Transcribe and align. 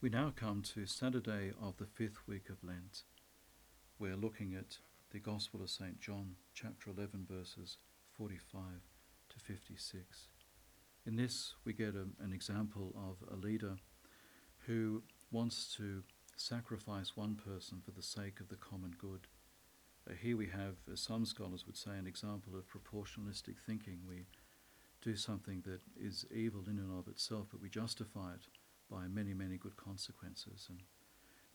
We 0.00 0.10
now 0.10 0.32
come 0.36 0.62
to 0.74 0.86
Saturday 0.86 1.50
of 1.60 1.78
the 1.78 1.84
fifth 1.84 2.28
week 2.28 2.50
of 2.50 2.62
Lent. 2.62 3.02
We're 3.98 4.14
looking 4.14 4.54
at 4.54 4.78
the 5.10 5.18
Gospel 5.18 5.60
of 5.60 5.70
St. 5.70 5.98
John, 5.98 6.36
chapter 6.54 6.90
11, 6.90 7.26
verses 7.28 7.78
45 8.16 8.60
to 9.30 9.38
56. 9.40 10.28
In 11.04 11.16
this, 11.16 11.54
we 11.64 11.72
get 11.72 11.96
a, 11.96 12.06
an 12.22 12.32
example 12.32 12.94
of 12.96 13.28
a 13.28 13.34
leader 13.34 13.74
who 14.68 15.02
wants 15.32 15.74
to 15.78 16.04
sacrifice 16.36 17.16
one 17.16 17.34
person 17.34 17.82
for 17.84 17.90
the 17.90 18.00
sake 18.00 18.38
of 18.38 18.50
the 18.50 18.54
common 18.54 18.94
good. 19.00 19.26
Uh, 20.08 20.14
here 20.14 20.36
we 20.36 20.46
have, 20.46 20.76
as 20.92 21.00
some 21.00 21.26
scholars 21.26 21.66
would 21.66 21.76
say, 21.76 21.98
an 21.98 22.06
example 22.06 22.52
of 22.54 22.68
proportionalistic 22.68 23.56
thinking. 23.66 23.98
We 24.08 24.26
do 25.02 25.16
something 25.16 25.64
that 25.66 25.80
is 26.00 26.24
evil 26.32 26.62
in 26.68 26.78
and 26.78 26.96
of 26.96 27.08
itself, 27.08 27.48
but 27.50 27.60
we 27.60 27.68
justify 27.68 28.34
it 28.34 28.46
by 28.90 29.06
many, 29.08 29.34
many 29.34 29.56
good 29.56 29.76
consequences. 29.76 30.66
And 30.68 30.82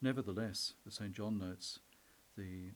nevertheless, 0.02 0.74
as 0.88 0.96
St. 0.96 1.14
John 1.14 1.38
notes, 1.40 1.80
the 2.38 2.72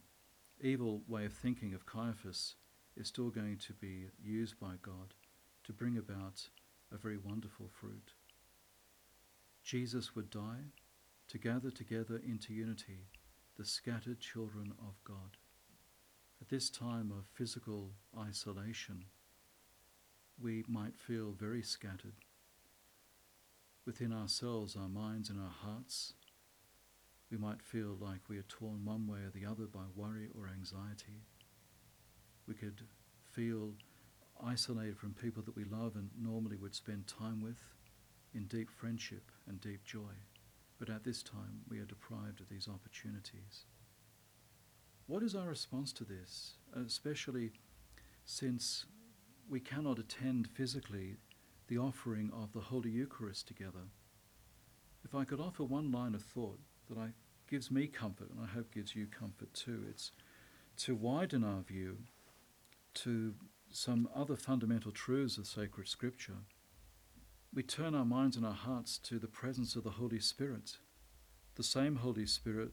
evil 0.62 1.02
way 1.08 1.26
of 1.26 1.34
thinking 1.34 1.74
of 1.74 1.86
Caiaphas 1.86 2.56
is 2.96 3.08
still 3.08 3.30
going 3.30 3.58
to 3.58 3.74
be 3.74 4.08
used 4.24 4.60
by 4.60 4.74
God 4.82 5.14
to 5.66 5.74
bring 5.74 5.98
about 5.98 6.50
a 6.92 6.98
very 6.98 7.18
wonderful 7.18 7.70
fruit. 7.80 8.14
Jesus 9.64 10.16
would 10.16 10.30
die 10.30 10.72
to 11.28 11.38
gather 11.38 11.70
together 11.70 12.22
into 12.26 12.54
unity 12.54 13.08
the 13.58 13.66
scattered 13.66 14.20
children 14.20 14.74
of 14.80 14.96
God. 15.04 15.38
At 16.42 16.50
this 16.50 16.70
time 16.70 17.12
of 17.12 17.26
physical 17.34 17.92
isolation, 18.18 19.06
we 20.42 20.64
might 20.68 20.96
feel 20.96 21.32
very 21.32 21.64
scattered. 21.64 22.14
Within 23.88 24.12
ourselves, 24.12 24.76
our 24.76 24.90
minds 24.90 25.30
and 25.30 25.40
our 25.40 25.50
hearts, 25.64 26.12
we 27.32 27.38
might 27.38 27.62
feel 27.62 27.96
like 28.02 28.20
we 28.28 28.38
are 28.38 28.44
torn 28.44 28.84
one 28.84 29.08
way 29.08 29.20
or 29.20 29.32
the 29.34 29.46
other 29.46 29.64
by 29.64 29.84
worry 29.96 30.28
or 30.38 30.50
anxiety. 30.50 31.24
We 32.50 32.54
could 32.54 32.82
feel 33.32 33.72
isolated 34.44 34.98
from 34.98 35.14
people 35.14 35.42
that 35.44 35.56
we 35.56 35.64
love 35.64 35.96
and 35.96 36.10
normally 36.22 36.58
would 36.58 36.76
spend 36.76 37.08
time 37.08 37.42
with 37.42 37.60
in 38.34 38.48
deep 38.48 38.70
friendship 38.70 39.32
and 39.48 39.62
deep 39.62 39.86
joy. 39.86 40.12
But 40.80 40.90
at 40.90 41.06
this 41.06 41.24
time, 41.24 41.62
we 41.70 41.80
are 41.80 41.86
deprived 41.86 42.42
of 42.42 42.50
these 42.50 42.68
opportunities. 42.68 43.64
What 45.06 45.24
is 45.24 45.34
our 45.34 45.48
response 45.48 45.94
to 45.94 46.04
this, 46.04 46.56
especially 46.76 47.54
since 48.26 48.86
we 49.50 49.62
cannot 49.62 49.98
attend 49.98 50.50
physically 50.50 51.16
the 51.68 51.78
offering 51.78 52.32
of 52.34 52.54
the 52.54 52.60
Holy 52.60 52.90
Eucharist 52.90 53.48
together? 53.48 53.92
If 55.04 55.16
I 55.16 55.26
could 55.26 55.40
offer 55.40 55.64
one 55.64 55.92
line 55.92 56.16
of 56.16 56.24
thought 56.24 56.60
that 56.90 56.98
I, 56.98 57.10
gives 57.50 57.72
me 57.72 57.88
comfort, 57.88 58.30
and 58.30 58.40
I 58.42 58.48
hope 58.48 58.74
gives 58.74 58.96
you 58.96 59.08
comfort 59.08 59.54
too, 59.54 59.84
it's 59.90 60.12
to 60.78 60.96
widen 60.96 61.44
our 61.44 61.62
view 61.62 62.00
to 62.96 63.34
some 63.72 64.10
other 64.14 64.36
fundamental 64.36 64.92
truths 64.92 65.38
of 65.38 65.48
sacred 65.48 65.88
scripture 65.88 66.40
we 67.54 67.64
turn 67.64 67.96
our 67.96 68.06
minds 68.06 68.38
and 68.38 68.46
our 68.46 68.54
hearts 68.54 68.98
to 69.00 69.18
the 69.18 69.28
presence 69.28 69.76
of 69.76 69.84
the 69.84 69.90
Holy 69.90 70.20
Spirit, 70.20 70.78
the 71.56 71.64
same 71.64 71.96
Holy 71.98 72.26
Spirit 72.26 72.72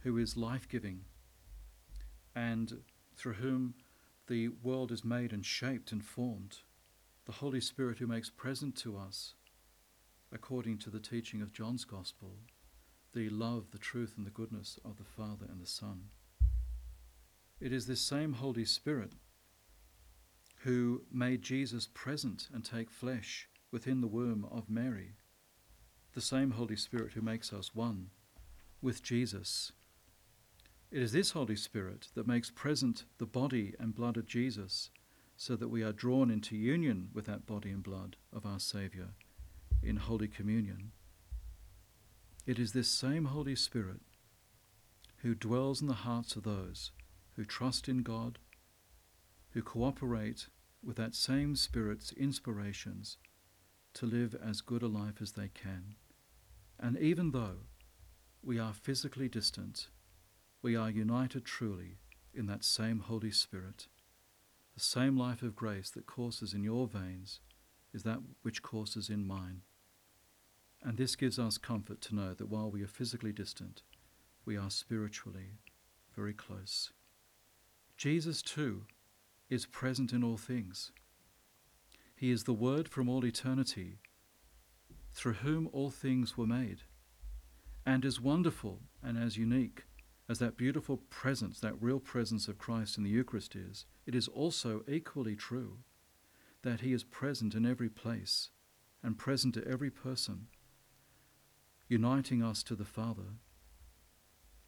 who 0.00 0.16
is 0.16 0.36
life 0.36 0.68
giving 0.68 1.00
and 2.32 2.82
through 3.16 3.34
whom 3.34 3.74
the 4.28 4.48
world 4.62 4.92
is 4.92 5.04
made 5.04 5.32
and 5.32 5.44
shaped 5.44 5.92
and 5.92 6.04
formed, 6.04 6.58
the 7.24 7.32
Holy 7.32 7.60
Spirit 7.60 7.98
who 7.98 8.06
makes 8.06 8.30
present 8.30 8.76
to 8.76 8.96
us, 8.96 9.34
according 10.32 10.78
to 10.78 10.90
the 10.90 11.00
teaching 11.00 11.40
of 11.40 11.52
John's 11.52 11.84
Gospel, 11.84 12.38
the 13.12 13.28
love, 13.28 13.70
the 13.70 13.78
truth, 13.78 14.14
and 14.16 14.26
the 14.26 14.30
goodness 14.30 14.78
of 14.84 14.96
the 14.96 15.04
Father 15.04 15.46
and 15.48 15.60
the 15.60 15.66
Son. 15.66 16.04
It 17.60 17.72
is 17.72 17.86
this 17.86 18.00
same 18.00 18.34
Holy 18.34 18.64
Spirit 18.64 19.12
who 20.64 21.02
made 21.12 21.42
Jesus 21.42 21.88
present 21.92 22.48
and 22.52 22.64
take 22.64 22.90
flesh 22.90 23.48
within 23.70 24.00
the 24.00 24.08
womb 24.08 24.46
of 24.50 24.68
Mary, 24.68 25.12
the 26.14 26.20
same 26.20 26.52
Holy 26.52 26.76
Spirit 26.76 27.12
who 27.12 27.20
makes 27.20 27.52
us 27.52 27.74
one 27.74 28.10
with 28.80 29.02
Jesus. 29.02 29.72
It 30.90 31.00
is 31.02 31.12
this 31.12 31.30
Holy 31.30 31.56
Spirit 31.56 32.08
that 32.14 32.26
makes 32.26 32.50
present 32.50 33.04
the 33.18 33.26
body 33.26 33.74
and 33.78 33.94
blood 33.94 34.16
of 34.16 34.26
Jesus 34.26 34.90
so 35.42 35.56
that 35.56 35.70
we 35.70 35.82
are 35.82 35.92
drawn 35.92 36.30
into 36.30 36.54
union 36.54 37.08
with 37.12 37.24
that 37.24 37.44
body 37.46 37.70
and 37.70 37.82
blood 37.82 38.14
of 38.32 38.46
our 38.46 38.60
Saviour 38.60 39.08
in 39.82 39.96
Holy 39.96 40.28
Communion. 40.28 40.92
It 42.46 42.60
is 42.60 42.72
this 42.72 42.86
same 42.86 43.24
Holy 43.24 43.56
Spirit 43.56 44.02
who 45.22 45.34
dwells 45.34 45.80
in 45.80 45.88
the 45.88 46.04
hearts 46.06 46.36
of 46.36 46.44
those 46.44 46.92
who 47.34 47.44
trust 47.44 47.88
in 47.88 48.04
God, 48.04 48.38
who 49.50 49.62
cooperate 49.62 50.46
with 50.80 50.94
that 50.98 51.16
same 51.16 51.56
Spirit's 51.56 52.12
inspirations 52.12 53.16
to 53.94 54.06
live 54.06 54.36
as 54.40 54.60
good 54.60 54.84
a 54.84 54.86
life 54.86 55.20
as 55.20 55.32
they 55.32 55.48
can. 55.48 55.96
And 56.78 56.96
even 56.96 57.32
though 57.32 57.66
we 58.44 58.60
are 58.60 58.72
physically 58.72 59.28
distant, 59.28 59.88
we 60.62 60.76
are 60.76 60.88
united 60.88 61.44
truly 61.44 61.98
in 62.32 62.46
that 62.46 62.62
same 62.62 63.00
Holy 63.00 63.32
Spirit. 63.32 63.88
The 64.74 64.80
same 64.80 65.16
life 65.16 65.42
of 65.42 65.54
grace 65.54 65.90
that 65.90 66.06
courses 66.06 66.54
in 66.54 66.64
your 66.64 66.86
veins 66.86 67.40
is 67.92 68.02
that 68.04 68.20
which 68.42 68.62
courses 68.62 69.10
in 69.10 69.26
mine. 69.26 69.62
And 70.82 70.96
this 70.96 71.14
gives 71.14 71.38
us 71.38 71.58
comfort 71.58 72.00
to 72.02 72.14
know 72.14 72.34
that 72.34 72.48
while 72.48 72.70
we 72.70 72.82
are 72.82 72.88
physically 72.88 73.32
distant, 73.32 73.82
we 74.44 74.56
are 74.56 74.70
spiritually 74.70 75.58
very 76.14 76.32
close. 76.32 76.90
Jesus, 77.96 78.42
too, 78.42 78.86
is 79.48 79.66
present 79.66 80.12
in 80.12 80.24
all 80.24 80.36
things. 80.36 80.90
He 82.16 82.30
is 82.30 82.44
the 82.44 82.52
Word 82.52 82.88
from 82.88 83.08
all 83.08 83.24
eternity, 83.24 83.98
through 85.12 85.34
whom 85.34 85.68
all 85.72 85.90
things 85.90 86.36
were 86.36 86.46
made. 86.46 86.82
And 87.84 88.04
as 88.04 88.20
wonderful 88.20 88.80
and 89.02 89.18
as 89.18 89.36
unique 89.36 89.84
as 90.28 90.38
that 90.38 90.56
beautiful 90.56 90.96
presence, 90.96 91.60
that 91.60 91.80
real 91.80 92.00
presence 92.00 92.48
of 92.48 92.58
Christ 92.58 92.96
in 92.96 93.04
the 93.04 93.10
Eucharist 93.10 93.54
is, 93.54 93.86
it 94.06 94.14
is 94.14 94.28
also 94.28 94.82
equally 94.88 95.36
true 95.36 95.78
that 96.62 96.80
He 96.80 96.92
is 96.92 97.04
present 97.04 97.54
in 97.54 97.66
every 97.66 97.88
place 97.88 98.50
and 99.02 99.18
present 99.18 99.54
to 99.54 99.66
every 99.66 99.90
person, 99.90 100.46
uniting 101.88 102.42
us 102.42 102.62
to 102.62 102.74
the 102.74 102.84
Father. 102.84 103.38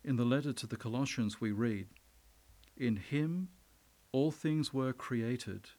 In 0.02 0.16
the 0.16 0.24
letter 0.24 0.52
to 0.52 0.66
the 0.66 0.76
Colossians, 0.76 1.40
we 1.40 1.52
read, 1.52 1.86
In 2.76 2.96
Him 2.96 3.48
all 4.12 4.30
things 4.30 4.74
were 4.74 4.92
created 4.92 5.70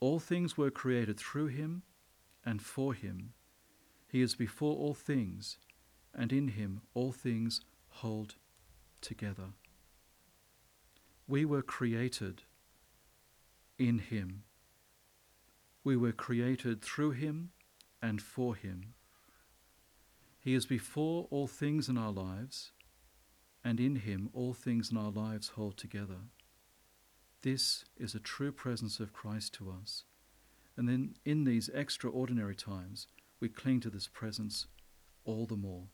all 0.00 0.20
things 0.20 0.56
were 0.56 0.70
created 0.70 1.18
through 1.18 1.48
him 1.48 1.82
and 2.44 2.62
for 2.62 2.94
him. 2.94 3.32
He 4.08 4.22
is 4.22 4.34
before 4.34 4.76
all 4.76 4.94
things, 4.94 5.58
and 6.14 6.32
in 6.32 6.48
him 6.48 6.82
all 6.94 7.12
things 7.12 7.60
hold 8.02 8.36
together. 9.00 9.50
We 11.26 11.44
were 11.44 11.62
created 11.62 12.42
in 13.78 13.98
him. 13.98 14.44
We 15.84 15.96
were 15.96 16.12
created 16.12 16.82
through 16.82 17.12
him 17.12 17.50
and 18.00 18.22
for 18.22 18.54
him. 18.54 18.94
He 20.38 20.54
is 20.54 20.66
before 20.66 21.26
all 21.30 21.46
things 21.46 21.88
in 21.88 21.98
our 21.98 22.12
lives, 22.12 22.72
and 23.64 23.80
in 23.80 23.96
him 23.96 24.30
all 24.32 24.54
things 24.54 24.90
in 24.90 24.96
our 24.96 25.10
lives 25.10 25.48
hold 25.48 25.76
together. 25.76 26.30
This 27.42 27.84
is 27.96 28.14
a 28.14 28.20
true 28.20 28.52
presence 28.52 29.00
of 29.00 29.12
Christ 29.12 29.54
to 29.54 29.70
us. 29.70 30.04
And 30.76 30.88
then 30.88 31.14
in 31.24 31.44
these 31.44 31.68
extraordinary 31.68 32.54
times, 32.54 33.08
we 33.40 33.48
cling 33.48 33.80
to 33.80 33.90
this 33.90 34.08
presence 34.08 34.66
all 35.24 35.46
the 35.46 35.56
more. 35.56 35.88